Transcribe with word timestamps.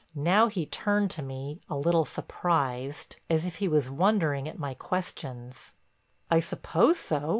Now 0.15 0.47
he 0.47 0.65
turned 0.65 1.11
to 1.11 1.21
me, 1.21 1.61
a 1.69 1.77
little 1.77 2.05
surprised, 2.05 3.17
as 3.29 3.45
if 3.45 3.57
he 3.57 3.67
was 3.67 3.87
wondering 3.87 4.49
at 4.49 4.57
my 4.57 4.73
questions: 4.73 5.73
"I 6.31 6.39
suppose 6.39 6.97
so. 6.97 7.29